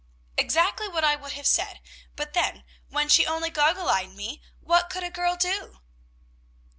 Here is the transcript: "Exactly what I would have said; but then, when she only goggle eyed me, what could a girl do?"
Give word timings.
"Exactly 0.35 0.87
what 0.87 1.03
I 1.03 1.15
would 1.15 1.33
have 1.33 1.45
said; 1.45 1.79
but 2.15 2.33
then, 2.33 2.63
when 2.89 3.07
she 3.07 3.23
only 3.27 3.51
goggle 3.51 3.87
eyed 3.87 4.09
me, 4.13 4.41
what 4.59 4.89
could 4.89 5.03
a 5.03 5.11
girl 5.11 5.35
do?" 5.35 5.79